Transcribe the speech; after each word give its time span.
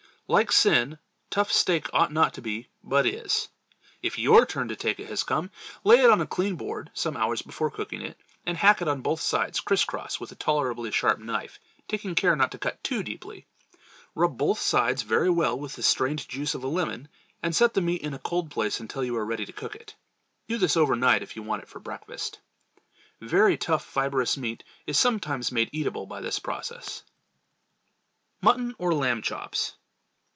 Like 0.27 0.53
sin, 0.53 0.97
tough 1.29 1.51
steak 1.51 1.89
ought 1.93 2.13
not 2.13 2.33
to 2.35 2.41
be, 2.41 2.69
but 2.81 3.05
it 3.05 3.15
is! 3.15 3.49
If 4.01 4.17
your 4.17 4.45
turn 4.45 4.69
to 4.69 4.77
take 4.77 4.97
it 4.97 5.09
has 5.09 5.23
come, 5.25 5.51
lay 5.83 5.97
it 5.99 6.09
on 6.09 6.21
a 6.21 6.25
clean 6.25 6.55
board, 6.55 6.89
some 6.93 7.17
hours 7.17 7.41
before 7.41 7.69
cooking 7.69 8.01
it, 8.01 8.17
and 8.45 8.55
hack 8.55 8.81
it 8.81 8.87
on 8.87 9.01
both 9.01 9.19
sides, 9.19 9.59
criss 9.59 9.83
cross, 9.83 10.21
with 10.21 10.31
a 10.31 10.35
tolerably 10.35 10.89
sharp 10.89 11.19
knife, 11.19 11.59
taking 11.89 12.15
care 12.15 12.33
not 12.37 12.49
to 12.53 12.57
cut 12.57 12.81
too 12.81 13.03
deeply. 13.03 13.45
Rub 14.15 14.37
both 14.37 14.59
sides 14.59 15.01
very 15.01 15.29
well 15.29 15.59
with 15.59 15.73
the 15.75 15.83
strained 15.83 16.25
juice 16.29 16.55
of 16.55 16.63
a 16.63 16.67
lemon, 16.69 17.09
and 17.43 17.53
set 17.53 17.73
the 17.73 17.81
meat 17.81 18.01
in 18.01 18.13
a 18.13 18.19
cold 18.19 18.49
place 18.49 18.79
until 18.79 19.03
you 19.03 19.17
are 19.17 19.25
ready 19.25 19.45
to 19.45 19.51
cook 19.51 19.75
it. 19.75 19.95
Do 20.47 20.57
this 20.57 20.77
over 20.77 20.95
night, 20.95 21.21
if 21.23 21.35
you 21.35 21.43
want 21.43 21.63
it 21.63 21.67
for 21.67 21.79
breakfast. 21.81 22.39
Very 23.19 23.57
tough, 23.57 23.83
fibrous 23.83 24.37
meat 24.37 24.63
is 24.87 24.97
sometimes 24.97 25.51
made 25.51 25.67
eatable 25.73 26.05
by 26.05 26.21
this 26.21 26.39
process. 26.39 27.03
Mutton 28.41 28.73
or 28.77 28.93
Lamb 28.93 29.21
Chops. 29.21 29.73